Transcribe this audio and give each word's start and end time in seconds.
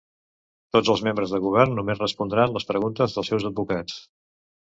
Tots 0.75 0.87
els 0.93 1.03
membres 1.07 1.33
del 1.33 1.43
govern 1.43 1.75
només 1.79 2.01
respondran 2.03 2.57
les 2.57 2.67
preguntes 2.71 3.17
dels 3.17 3.29
seus 3.33 3.45
advocats. 3.53 4.01